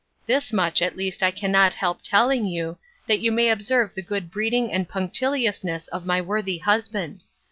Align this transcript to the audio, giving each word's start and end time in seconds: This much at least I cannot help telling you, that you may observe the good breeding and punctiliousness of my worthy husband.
This 0.25 0.51
much 0.51 0.81
at 0.81 0.97
least 0.97 1.21
I 1.21 1.29
cannot 1.29 1.75
help 1.75 1.99
telling 2.01 2.47
you, 2.47 2.79
that 3.05 3.19
you 3.19 3.31
may 3.31 3.49
observe 3.49 3.93
the 3.93 4.01
good 4.01 4.31
breeding 4.31 4.71
and 4.71 4.89
punctiliousness 4.89 5.87
of 5.89 6.07
my 6.07 6.19
worthy 6.19 6.57
husband. 6.57 7.25